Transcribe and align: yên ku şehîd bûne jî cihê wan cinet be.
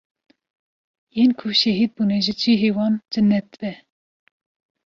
yên 1.15 1.31
ku 1.39 1.47
şehîd 1.61 1.91
bûne 1.95 2.17
jî 2.25 2.33
cihê 2.41 2.69
wan 2.77 2.93
cinet 3.11 3.49
be. 3.59 3.71